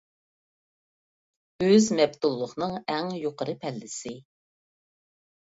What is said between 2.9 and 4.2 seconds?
ئەڭ يۇقىرى پەللىسى.